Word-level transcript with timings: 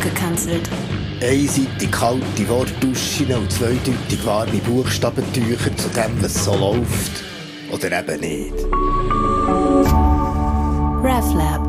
abgekanzelt. 0.00 0.68
Einseitig 1.20 1.90
kalte 1.90 2.48
Wortduschen 2.48 3.32
und 3.34 3.52
zweideutig 3.52 4.24
warme 4.24 4.58
Buchstabentücher 4.58 5.76
zu 5.76 5.88
dem, 5.90 6.22
was 6.22 6.44
so 6.44 6.54
läuft. 6.54 7.22
Oder 7.70 8.00
eben 8.00 8.20
nicht. 8.20 8.54
RefLab. 11.04 11.60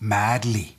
Märli. 0.00 0.74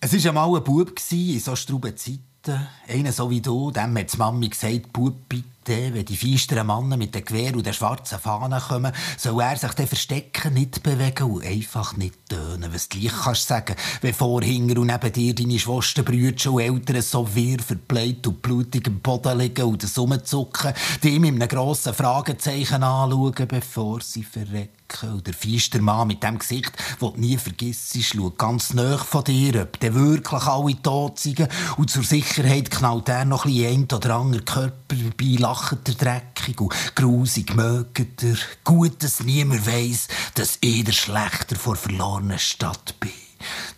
Es 0.00 0.12
war 0.12 0.30
einmal 0.30 0.58
ein 0.58 0.64
Bub 0.64 0.92
in 1.10 1.40
so 1.40 1.56
struben 1.56 1.96
Zeiten. 1.96 2.68
Einer 2.86 3.12
so 3.12 3.30
wie 3.30 3.40
du, 3.40 3.70
dem 3.70 3.96
hat 3.96 4.12
die 4.12 4.16
Mami 4.18 4.48
gesagt, 4.48 4.92
Bub, 4.92 5.14
bitte 5.28 5.53
wenn 5.68 6.04
die 6.04 6.16
feisteren 6.16 6.66
Männer 6.66 6.96
mit 6.96 7.14
dem 7.14 7.24
Gewehr 7.24 7.54
und 7.54 7.66
den 7.66 7.72
schwarzen 7.72 8.18
Fahnen 8.18 8.60
kommen, 8.60 8.92
soll 9.16 9.40
er 9.42 9.56
sich 9.56 9.72
dann 9.72 9.86
verstecken, 9.86 10.54
nicht 10.54 10.82
bewegen 10.82 11.30
und 11.30 11.44
einfach 11.44 11.96
nicht 11.96 12.28
tönen. 12.28 12.72
Was 12.72 12.88
du 12.88 12.98
gleich 12.98 13.12
kannst 13.12 13.48
sagen, 13.48 13.76
wenn 14.00 14.14
vor, 14.14 14.42
und 14.42 14.86
neben 14.86 15.12
dir 15.12 15.34
deine 15.34 15.58
Schwestern, 15.58 16.04
Brüder 16.04 16.52
und 16.52 16.60
Eltern 16.60 17.02
so 17.02 17.34
wirr 17.34 17.58
verbleit 17.60 18.26
und 18.26 18.42
blutig 18.42 18.86
am 18.86 19.00
Boden 19.00 19.38
liegen 19.38 19.64
und 19.64 19.82
das 19.82 19.98
Rumzucken, 19.98 20.74
die 21.02 21.18
mit 21.18 21.34
einem 21.34 21.48
grossen 21.48 21.94
Fragezeichen 21.94 22.82
anschauen, 22.82 23.48
bevor 23.48 24.00
sie 24.00 24.24
verrecken. 24.24 24.83
Und 25.02 25.26
der 25.26 25.34
feister 25.34 25.80
Mann 25.80 26.08
mit 26.08 26.22
dem 26.22 26.38
Gesicht, 26.38 26.72
das 27.00 27.12
du 27.12 27.12
nie 27.16 27.36
vergisst, 27.36 27.96
schaut 28.02 28.38
ganz 28.38 28.74
nah 28.74 28.96
von 28.96 29.24
dir, 29.24 29.62
ob 29.62 29.80
der 29.80 29.94
wirklich 29.94 30.42
alle 30.42 30.80
tot 30.82 31.18
sind. 31.18 31.48
Und 31.76 31.90
zur 31.90 32.04
Sicherheit 32.04 32.70
knallt 32.70 33.08
er 33.08 33.24
noch 33.24 33.44
ein 33.44 33.64
ein 33.64 33.88
oder 33.92 34.16
andere 34.16 34.42
Körper 34.42 34.94
dabei, 34.94 35.36
lacht 35.38 35.88
er 35.88 35.94
dreckig 35.94 36.60
und 36.60 36.72
grusig 36.94 37.54
mögt 37.54 38.22
er. 38.22 38.36
Gut, 38.62 39.02
dass 39.02 39.22
niemand 39.22 39.66
weiss, 39.66 40.08
dass 40.34 40.58
ich 40.60 40.84
der 40.84 40.92
Schlechter 40.92 41.56
vor 41.56 41.76
verlorenen 41.76 42.38
Stadt 42.38 42.94
bin. 43.00 43.23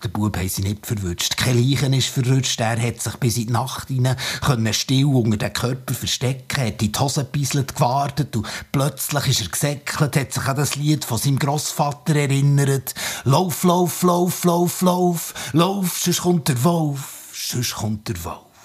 Der 0.02 0.08
Bub 0.08 0.36
hat 0.36 0.50
sie 0.50 0.62
nicht 0.62 0.86
verwünscht. 0.86 1.36
Kein 1.36 1.58
Leichen 1.58 1.92
ist 1.92 2.08
verrutscht. 2.08 2.60
Er 2.60 2.80
hat 2.80 3.00
sich 3.00 3.16
bis 3.16 3.36
in 3.36 3.46
die 3.46 3.52
Nacht 3.52 3.88
hinein 3.88 4.16
können 4.40 4.72
still 4.72 5.06
unter 5.06 5.36
den 5.36 5.52
Körper 5.52 5.94
verstecken, 5.94 6.66
hat 6.66 6.82
in 6.82 6.92
die 6.92 6.98
Hose 6.98 7.24
gebisselt 7.24 7.74
gewartet 7.74 8.36
und 8.36 8.46
plötzlich 8.72 9.28
ist 9.28 9.42
er 9.42 9.48
gesäckelt, 9.48 10.16
hat 10.16 10.32
sich 10.32 10.44
an 10.44 10.56
das 10.56 10.76
Lied 10.76 11.04
von 11.04 11.18
seinem 11.18 11.38
Grossvater 11.38 12.14
erinnert. 12.16 12.94
Lauf, 13.24 13.64
lauf, 13.64 14.02
lauf, 14.02 14.44
lauf, 14.44 14.82
lauf, 14.82 15.34
lauf, 15.52 15.98
sonst 15.98 16.22
kommt 16.22 16.48
der 16.48 16.62
Wolf, 16.64 17.30
sonst 17.32 17.74
kommt 17.74 18.08
der 18.08 18.24
Wolf. 18.24 18.55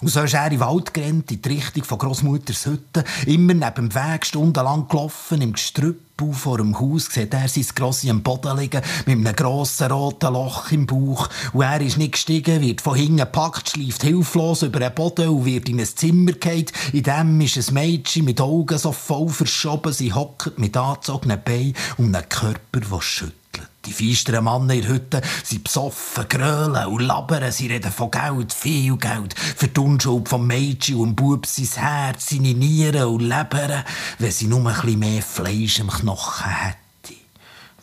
Und 0.00 0.08
so 0.08 0.20
ist 0.20 0.34
er 0.34 0.44
in 0.44 0.50
den 0.50 0.60
Wald 0.60 0.92
gerannt, 0.92 1.30
in 1.30 1.40
die 1.40 1.48
Richtung 1.48 1.84
von 1.84 1.98
Großmutters 1.98 2.66
Hütte, 2.66 3.04
immer 3.26 3.54
neben 3.54 3.90
dem 3.90 3.94
Weg 3.94 4.26
stundenlang 4.26 4.88
gelaufen, 4.88 5.40
im 5.40 5.52
Gestrüpp 5.52 6.00
vor 6.32 6.58
dem 6.58 6.78
Haus 6.78 7.06
sieht 7.06 7.34
er 7.34 7.48
sein 7.48 7.66
Grossi 7.74 8.08
am 8.08 8.22
Boden 8.22 8.56
liegen, 8.56 8.82
mit 9.06 9.18
einem 9.18 9.34
grossen 9.34 9.90
roten 9.90 10.32
Loch 10.32 10.70
im 10.70 10.86
Bauch. 10.86 11.28
Und 11.52 11.62
er 11.62 11.80
ist 11.80 11.98
nicht 11.98 12.12
gestiegen, 12.12 12.60
wird 12.60 12.80
von 12.80 12.94
hinten 12.94 13.16
gepackt, 13.18 13.70
schläft 13.70 14.02
hilflos 14.02 14.62
über 14.62 14.78
den 14.78 14.94
Boden 14.94 15.28
und 15.28 15.44
wird 15.44 15.68
in 15.68 15.80
ein 15.80 15.86
Zimmer 15.86 16.32
gehalten. 16.32 16.72
In 16.92 17.02
dem 17.02 17.40
ist 17.40 17.56
ein 17.56 17.74
Mädchen 17.74 18.24
mit 18.24 18.40
Augen 18.40 18.78
so 18.78 18.92
voll 18.92 19.28
verschoben. 19.28 19.92
Sie 19.92 20.12
hockt 20.12 20.58
mit 20.58 20.76
angezogenen 20.76 21.42
Beinen 21.42 21.74
und 21.98 22.14
einem 22.14 22.28
Körper, 22.28 22.80
der 22.80 23.00
schüttelt. 23.00 23.43
Die 23.86 23.92
feisteren 23.92 24.44
Männer 24.44 24.74
in 24.74 24.82
der 24.82 24.90
Hütte 24.90 25.22
sind 25.42 25.64
besoffen, 25.64 26.28
grölen 26.28 26.86
und 26.86 27.00
labern. 27.00 27.52
Sie 27.52 27.66
reden 27.66 27.92
von 27.92 28.10
Geld, 28.10 28.52
viel 28.52 28.96
Geld. 28.96 29.34
Für 29.38 29.68
die 29.68 29.80
Unschuld 29.80 30.28
vom 30.28 30.46
Mädchen 30.46 30.96
und 30.96 31.14
Bub 31.14 31.46
sein 31.46 31.82
Herz, 31.82 32.30
seine 32.30 32.54
Nieren 32.54 33.04
und 33.04 33.20
Leber, 33.20 33.84
wenn 34.18 34.30
sie 34.30 34.46
nur 34.46 34.60
ein 34.60 34.74
bisschen 34.74 34.98
mehr 34.98 35.22
Fleisch 35.22 35.78
im 35.78 35.88
Knochen 35.88 36.50
hätten. 36.50 36.83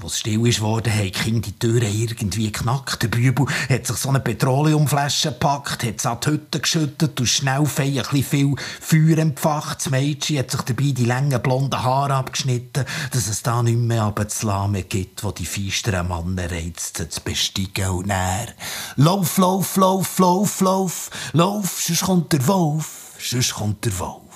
Als 0.03 0.13
es 0.13 0.19
still 0.19 0.47
ist 0.47 0.61
worden, 0.61 0.91
haben 0.91 1.03
die 1.03 1.11
Kinder 1.11 1.41
die 1.41 1.59
Türen 1.59 1.93
irgendwie 1.93 2.51
geknackt. 2.51 3.03
Der 3.03 3.07
Bübel 3.07 3.45
hat 3.69 3.85
sich 3.85 3.97
so 3.97 4.09
eine 4.09 4.19
Petroleumflasche 4.19 5.29
gepackt, 5.29 5.83
hat 5.83 5.99
es 5.99 6.05
an 6.07 6.17
die 6.23 6.29
Hütte 6.31 6.59
geschüttet 6.59 7.19
und 7.19 7.27
schnell 7.27 7.65
fein 7.65 7.99
ein 7.99 8.23
viel 8.23 8.55
Feuer 8.79 9.19
empfacht. 9.19 9.79
Das 9.79 9.91
Mädchen 9.91 10.39
hat 10.39 10.49
sich 10.49 10.61
dabei 10.61 10.91
die 10.91 11.05
langen 11.05 11.39
blonden 11.41 11.83
Haare 11.83 12.15
abgeschnitten, 12.15 12.85
dass 13.11 13.27
es 13.27 13.43
da 13.43 13.61
nicht 13.61 13.77
mehr 13.77 14.03
runterzulahmen 14.03 14.89
gibt, 14.89 15.23
wo 15.23 15.31
die 15.31 15.45
feisteren 15.45 16.07
Männer 16.07 16.49
reizen, 16.49 17.09
zu 17.09 17.21
besteigen. 17.21 17.89
Und 17.89 18.09
er 18.09 18.47
Lauf, 18.95 19.37
lauf, 19.37 19.75
lauf, 19.77 20.17
lauf, 20.17 20.61
lauf, 20.61 21.09
lauf, 21.33 21.79
sonst 21.79 22.03
kommt 22.03 22.33
der 22.33 22.47
Wolf, 22.47 23.17
sonst 23.19 23.53
kommt 23.53 23.85
der 23.85 23.99
Wolf. 23.99 24.30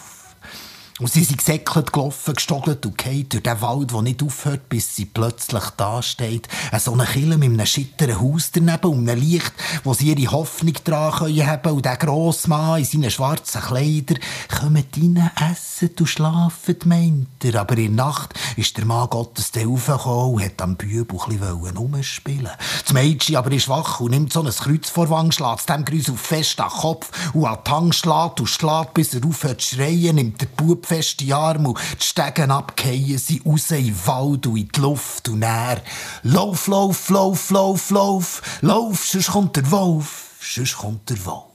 Und 1.01 1.11
sie 1.11 1.25
sind 1.25 1.39
gesäckelt, 1.39 1.91
gelaufen, 1.91 2.35
gestogelt 2.35 2.85
und 2.85 2.97
gefallen 2.97 3.28
durch 3.28 3.44
den 3.44 3.61
Wald, 3.61 3.91
der 3.91 4.01
nicht 4.01 4.23
aufhört, 4.23 4.69
bis 4.69 4.95
sie 4.95 5.03
plötzlich 5.03 5.63
da 5.75 6.01
steht. 6.01 6.47
So 6.79 6.94
eine 6.94 7.03
Kille 7.03 7.38
mit 7.38 7.50
einem 7.50 7.66
schitteren 7.66 8.22
Haus 8.22 8.51
daneben 8.53 8.85
und 8.85 9.09
einem 9.09 9.19
Licht, 9.19 9.51
wo 9.84 9.94
sie 9.94 10.13
ihre 10.13 10.31
Hoffnung 10.31 10.73
dran 10.85 11.11
haben 11.19 11.61
können. 11.61 11.75
Und 11.75 11.84
der 11.84 11.97
grosse 11.97 12.50
Mann 12.50 12.79
in 12.79 12.85
seinen 12.85 13.11
schwarzen 13.11 13.59
Kleidern 13.59 14.19
kommt 14.57 14.95
rein, 14.95 15.31
essen 15.51 15.89
und 16.00 16.07
schlafen, 16.07 16.78
meint 16.85 17.44
er. 17.44 17.59
Aber 17.59 17.75
in 17.75 17.97
der 17.97 18.05
Nacht 18.05 18.34
ist 18.55 18.78
der 18.78 18.85
Mann 18.85 19.09
Gottes 19.09 19.51
dann 19.51 19.67
raufgekommen 19.67 20.35
und 20.35 20.45
hat 20.45 20.61
am 20.61 20.78
Bübel 20.78 21.19
ein 21.28 21.38
bisschen 21.38 21.78
rumspielen 21.78 22.51
Das 22.85 22.94
Mädchen 22.94 23.35
aber 23.35 23.51
ist 23.51 23.67
wach 23.67 24.00
und 24.00 24.11
nimmt 24.11 24.31
so 24.31 24.41
ein 24.41 24.50
Kreuz 24.50 24.89
vor 24.89 25.09
Wang, 25.09 25.34
schlägt 25.34 25.67
dem 25.67 25.84
Grüß 25.84 26.09
auf 26.11 26.22
fest 26.22 26.57
an 26.61 26.69
den 26.69 26.79
Kopf 26.79 27.34
und 27.34 27.45
an 27.47 27.57
die 27.66 27.72
Hand 27.72 27.95
schlägt 27.95 28.39
und 28.39 28.47
schlägt, 28.47 28.94
bis 28.94 29.13
er 29.13 29.25
aufhört 29.25 29.59
zu 29.59 29.75
schreien, 29.75 30.16
nimmt 30.16 30.39
der 30.39 30.45
Bub 30.45 30.84
feste 30.85 31.35
Arme 31.35 31.69
und 31.69 31.79
die 32.00 32.06
Stegen 32.06 32.51
abgehen 32.51 33.18
sie 33.18 33.41
raus 33.46 33.72
in 33.72 33.85
den 33.85 34.07
Wald 34.07 34.47
und 34.47 34.57
in 34.57 34.68
die 34.68 34.79
Luft 34.79 35.29
und 35.29 35.41
er 35.41 35.81
Lauf, 36.23 36.68
lauf, 36.68 37.09
lauf, 37.09 37.50
lauf, 37.50 37.90
lauf, 37.90 38.41
lauf, 38.62 39.06
sonst 39.06 39.31
kommt 39.31 39.56
der 39.56 39.69
Wolf, 39.72 40.35
sonst 40.40 40.78
kommt 40.78 41.09
der 41.09 41.25
Wolf. 41.25 41.46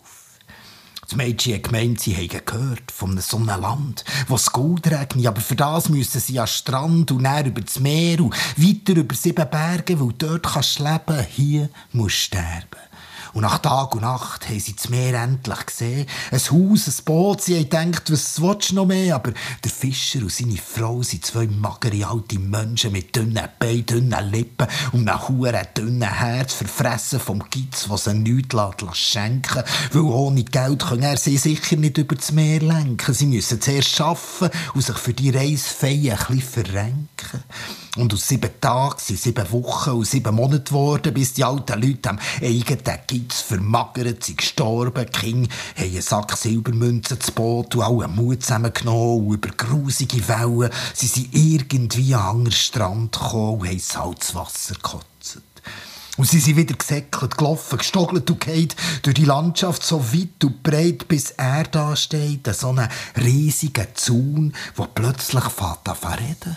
Das 1.11 1.17
Mädchen 1.17 1.55
hat 1.55 1.65
gemeint, 1.65 2.01
sie 2.01 2.13
hätten 2.13 2.45
gehört 2.45 2.93
von 2.93 3.19
einem 3.19 3.61
Land, 3.61 4.05
wo 4.29 4.37
es 4.37 4.53
Gold 4.53 4.87
regnet, 4.87 5.27
aber 5.27 5.41
für 5.41 5.57
das 5.57 5.89
müssen 5.89 6.21
sie 6.21 6.39
an 6.39 6.47
den 6.47 6.53
Strand 6.53 7.11
und 7.11 7.23
näher 7.23 7.47
über 7.47 7.61
das 7.61 7.81
Meer 7.81 8.21
und 8.21 8.33
weiter 8.57 8.97
über 8.97 9.15
sieben 9.17 9.51
Berge, 9.51 9.99
weil 9.99 10.13
dort 10.17 10.45
kannst 10.45 10.79
du 10.79 10.85
leben, 10.85 11.27
hier 11.29 11.69
musst 11.93 12.33
du 12.33 12.39
sterben. 12.39 12.90
Und 13.33 13.43
nach 13.43 13.59
Tag 13.59 13.95
und 13.95 14.03
Nacht 14.03 14.49
haben 14.49 14.61
sie 14.61 14.75
das 14.75 14.89
Meer 14.89 15.23
endlich 15.23 15.67
gesehen. 15.67 16.07
Ein 16.31 16.39
Haus, 16.39 16.89
ein 16.89 17.05
Boot. 17.05 17.43
Sie 17.43 17.57
haben 17.57 17.93
gedacht, 17.93 18.11
was 18.11 18.41
willst 18.41 18.71
du 18.71 18.75
noch 18.77 18.87
mehr? 18.87 19.15
Aber 19.15 19.33
der 19.65 19.71
Fischer 19.71 20.21
und 20.21 20.33
seine 20.33 20.57
Frau 20.57 21.03
sind 21.03 21.25
zwei 21.25 21.47
magere 21.47 22.07
alte 22.07 22.39
Menschen 22.39 22.93
mit 22.93 23.15
dünnen 23.15 23.49
Beinen, 23.59 23.87
dünnen 23.87 24.31
Lippen 24.31 24.67
und 24.93 25.09
einem 25.09 25.29
huren 25.29 25.67
dünnen 25.77 26.03
Herz 26.03 26.55
verfressen 26.55 27.21
vom 27.21 27.43
Gitz, 27.51 27.89
was 27.89 28.05
sie 28.05 28.15
nichts 28.15 28.55
schenken 28.95 29.63
Weil 29.93 30.03
ohne 30.03 30.45
Geld 30.45 30.87
können 30.87 31.17
sie 31.17 31.37
sicher 31.37 31.77
nicht 31.77 31.99
über 31.99 32.17
das 32.17 32.33
Meer 32.33 32.61
lenken. 32.61 33.15
Sie 33.15 33.27
müssen 33.27 33.61
zuerst 33.61 34.01
arbeiten 34.01 34.51
und 34.75 34.83
sich 34.83 34.97
für 34.97 35.15
die 35.15 35.31
Reise 35.31 35.87
ein 35.87 36.01
bisschen 36.01 36.41
verrenken. 36.41 37.45
Und 37.97 38.15
aus 38.15 38.29
sieben 38.29 38.51
Tagen 38.61 38.99
sind 38.99 39.19
sieben 39.19 39.51
Wochen 39.51 39.91
und 39.91 40.07
sieben 40.07 40.35
Monate 40.35 40.63
geworden, 40.63 41.13
bis 41.13 41.33
die 41.33 41.43
alten 41.43 41.83
Leute 41.83 42.11
am 42.11 42.21
eigenen 42.41 42.99
Gitz 43.09 43.41
vermagert 43.41 44.23
sind 44.23 44.39
gestorben. 44.39 45.07
Die 45.07 45.19
Kinder 45.19 45.49
haben 45.77 45.91
einen 45.91 46.03
Sack 46.03 46.37
Silbermünzen 46.37 47.21
zu 47.21 47.33
Boot 47.33 47.75
und 47.75 47.83
alle 47.83 48.07
Mut 48.07 48.43
zusammengenommen 48.43 49.27
und 49.27 49.35
über 49.35 49.49
grusige 49.49 50.29
Wellen 50.29 50.71
sie 50.95 51.09
sind 51.09 51.35
irgendwie 51.35 52.15
an 52.15 52.45
den 52.45 52.53
Strand 52.53 53.13
gekommen 53.13 53.61
und 53.61 53.69
haben 53.69 53.79
Salzwasser 53.81 54.75
gekotzt. 54.75 55.41
Und 56.17 56.29
sie 56.29 56.39
sind 56.39 56.57
wieder 56.57 56.75
gesäckelt, 56.75 57.39
gelaufen, 57.39 57.79
gestogelt 57.79 58.31
und 58.31 58.41
geht 58.41 58.77
durch 59.03 59.15
die 59.15 59.25
Landschaft 59.25 59.83
so 59.83 60.13
weit 60.13 60.45
und 60.45 60.63
breit, 60.63 61.09
bis 61.09 61.31
er 61.33 61.65
da 61.65 61.97
steht, 61.97 62.47
so 62.55 62.69
einen 62.69 62.89
riesigen 63.17 63.87
Zaun, 63.95 64.53
der 64.77 64.85
plötzlich 64.95 65.45
fährt 65.45 65.89
an 65.89 66.13
reden. 66.15 66.57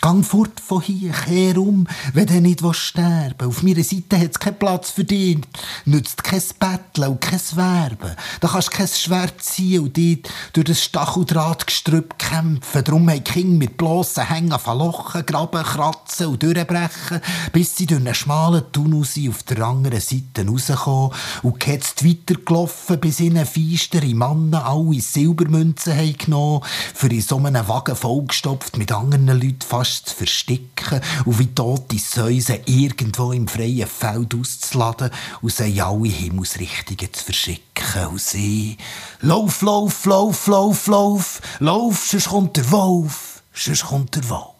Gang 0.00 0.24
fort 0.24 0.58
von 0.66 0.80
hier, 0.80 1.12
kehr 1.12 1.58
um, 1.58 1.86
wenn 2.14 2.26
du 2.26 2.40
nicht 2.40 2.62
sterben 2.74 3.34
willst. 3.38 3.42
Auf 3.42 3.62
meiner 3.62 3.84
Seite 3.84 4.18
hat 4.18 4.30
es 4.30 4.38
keinen 4.38 4.58
Platz 4.58 4.90
für 4.90 5.04
dich. 5.04 5.40
Nützt 5.84 6.24
kein 6.24 6.40
Betteln 6.58 7.10
und 7.10 7.20
kein 7.20 7.40
Werben. 7.54 8.16
Da 8.40 8.48
kannst 8.48 8.68
du 8.68 8.76
kein 8.78 8.88
Schwert 8.88 9.42
ziehen 9.42 9.82
und 9.82 9.96
dich 9.98 10.22
durch 10.54 10.68
das 10.68 10.82
Stacheldrahtgestrüpp 10.84 12.18
kämpfen. 12.18 12.82
Darum 12.82 13.10
haben 13.10 13.22
Kinder 13.24 13.58
mit 13.58 13.76
bloßen 13.76 14.26
Hängen 14.26 14.58
verlochen, 14.58 15.26
graben, 15.26 15.62
kratzen 15.62 16.28
und 16.28 16.42
durchbrechen, 16.42 17.20
bis 17.52 17.76
sie 17.76 17.84
durch 17.84 18.00
einen 18.00 18.14
schmalen 18.14 18.72
Tunnel 18.72 19.04
sind 19.04 19.28
auf 19.28 19.42
der 19.42 19.62
anderen 19.66 20.00
Seite 20.00 20.48
rausgekommen 20.48 21.10
und 21.42 21.60
gehetzt 21.60 22.06
weitergelaufen, 22.06 23.00
bis 23.00 23.20
ihnen 23.20 23.44
feistere 23.44 24.14
Männer 24.14 24.64
alle 24.64 24.98
Silbermünzen 24.98 25.94
haben 25.94 26.16
genommen, 26.16 26.62
für 26.94 27.08
in 27.08 27.20
so 27.20 27.36
einem 27.36 27.68
Wagen 27.68 27.96
vollgestopft 27.96 28.78
mit 28.78 28.92
anderen 28.92 29.26
Leuten 29.26 29.60
fast 29.60 29.89
fast 29.90 30.08
zu 30.08 30.14
verstecken 30.14 31.00
und 31.24 31.38
wie 31.38 31.48
tote 31.48 31.98
Säuse 31.98 32.60
irgendwo 32.66 33.32
im 33.32 33.48
freien 33.48 33.88
Feld 33.88 34.34
auszuladen 34.34 35.10
und 35.42 35.52
sie 35.52 35.72
in 35.72 35.80
alle 35.80 36.08
Himmelsrichtungen 36.08 37.12
zu 37.12 37.24
verschicken. 37.24 38.06
Und 38.06 38.20
sie, 38.20 38.76
lauf, 39.20 39.62
lauf, 39.62 40.04
lauf, 40.06 40.46
lauf, 40.46 40.86
lauf, 40.86 41.40
lauf, 41.58 42.06
sonst 42.06 42.28
kommt 42.28 42.56
der 42.56 42.70
Wolf, 42.70 43.42
sonst 43.52 43.86
kommt 43.86 44.14
der 44.14 44.28
Wolf. 44.28 44.54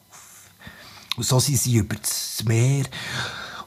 Und 1.16 1.24
so 1.24 1.38
sind 1.38 1.58
sie 1.58 1.76
über 1.76 1.96
das 1.96 2.42
Meer 2.44 2.84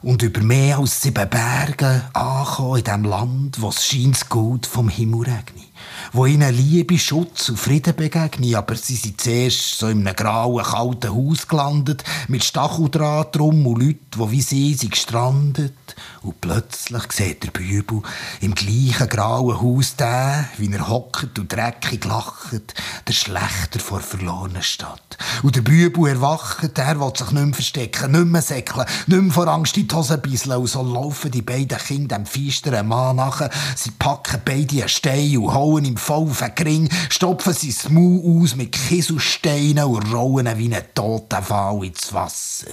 und 0.02 0.22
über 0.22 0.42
mehr 0.42 0.78
als 0.78 1.00
sieben 1.00 1.28
Berge 1.28 2.02
angekommen 2.12 2.78
in 2.78 2.84
dem 2.84 3.04
Land, 3.04 3.60
wo 3.60 3.70
es 3.70 3.86
scheint 3.86 4.28
Gold 4.28 4.66
vom 4.66 4.88
Himmel 4.88 5.30
regnet 5.30 5.73
wo 6.14 6.26
ihnen 6.26 6.54
Liebe, 6.54 6.96
Schutz 6.96 7.48
und 7.48 7.58
Frieden 7.58 7.96
begegnen. 7.96 8.54
Aber 8.54 8.76
sie 8.76 8.94
sind 8.94 9.20
zuerst 9.20 9.78
so 9.78 9.88
in 9.88 10.06
einem 10.06 10.14
grauen, 10.14 10.62
kalten 10.62 11.12
Haus 11.12 11.48
gelandet, 11.48 12.04
mit 12.28 12.44
Stacheldraht 12.44 13.34
drum 13.34 13.66
und 13.66 13.82
Leuten, 13.82 14.00
die 14.14 14.30
wie 14.30 14.40
sie 14.40 14.74
sind 14.74 14.92
gestrandet. 14.92 15.74
Und 16.22 16.40
plötzlich 16.40 17.12
sieht 17.12 17.42
der 17.42 17.50
Bübel 17.50 18.02
im 18.40 18.54
gleichen 18.54 19.08
grauen 19.08 19.60
Haus 19.60 19.96
den, 19.96 20.46
wie 20.56 20.72
er 20.72 20.88
hockt 20.88 21.36
und 21.38 21.52
dreckig 21.52 22.04
lacht, 22.04 22.74
der 23.06 23.12
Schlechter 23.12 23.80
vor 23.80 24.00
verlorenen 24.00 24.62
Stadt. 24.62 25.18
Und 25.42 25.56
der 25.56 25.62
Bübel 25.62 26.08
erwacht, 26.08 26.76
der 26.76 27.00
will 27.00 27.12
sich 27.14 27.30
nicht 27.32 27.44
mehr 27.44 27.54
verstecken, 27.54 28.12
nicht 28.12 28.26
mehr 28.26 28.42
säckeln, 28.42 28.86
nicht 29.06 29.20
mehr 29.20 29.32
vor 29.32 29.48
Angst 29.48 29.76
in 29.76 29.88
die 29.88 29.94
Hose 29.94 30.18
bisseln. 30.18 30.60
Und 30.60 30.68
so 30.68 30.82
laufen 30.82 31.30
die 31.30 31.42
beiden 31.42 31.78
Kinder 31.78 32.16
dem 32.16 32.26
feisteren 32.26 32.86
Mann 32.86 33.16
nach. 33.16 33.50
Sie 33.76 33.90
packen 33.90 34.40
beide 34.44 34.80
einen 34.80 34.88
Stein 34.88 35.38
und 35.38 35.52
hauen 35.52 35.84
ihm 35.84 35.96
voll 36.04 36.30
auf 36.30 36.38
den 36.38 36.54
Gring, 36.54 36.88
stopfen 37.08 37.54
sein 37.54 37.94
Maul 37.94 38.42
aus 38.42 38.54
mit 38.54 38.72
Kieselsteinen 38.72 39.84
und 39.84 40.12
rollen 40.12 40.58
wie 40.58 40.66
einen 40.66 40.84
toten 40.94 41.48
Wal 41.48 41.84
ins 41.84 42.12
Wasser. 42.12 42.66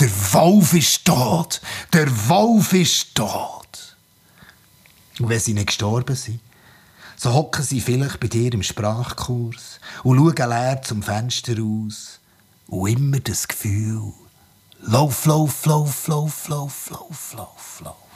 Der 0.00 0.10
Wolf 0.32 0.72
ist 0.72 1.04
tot! 1.04 1.60
Der 1.92 2.08
Wolf 2.28 2.72
ist 2.72 3.14
tot! 3.14 3.96
Und 5.18 5.28
wenn 5.28 5.38
sie 5.38 5.54
nicht 5.54 5.66
gestorben 5.68 6.16
sind, 6.16 6.40
so 7.16 7.32
hocken 7.32 7.62
sie 7.62 7.80
vielleicht 7.80 8.18
bei 8.18 8.26
dir 8.26 8.52
im 8.52 8.62
Sprachkurs 8.62 9.78
und 10.02 10.16
schauen 10.16 10.50
leer 10.50 10.80
zum 10.82 11.02
Fenster 11.02 11.54
aus 11.62 12.18
und 12.66 12.88
immer 12.88 13.20
das 13.20 13.46
Gefühl, 13.46 14.12
lauf, 14.80 15.26
lauf, 15.26 15.66
lauf, 15.66 16.08
lauf, 16.08 16.48
lauf, 16.48 16.90
lauf, 16.90 17.34
lauf, 17.36 17.80
lauf. 17.84 18.11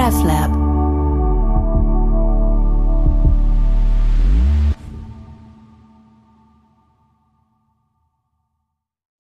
RefLab 0.00 0.59